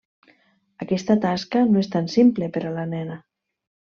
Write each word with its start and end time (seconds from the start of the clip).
Aquesta 0.85 1.15
tasca 1.25 1.61
no 1.73 1.83
és 1.85 1.91
tan 1.97 2.09
simple 2.15 2.49
per 2.57 2.65
a 2.71 2.75
la 2.81 2.89
nena. 2.97 3.21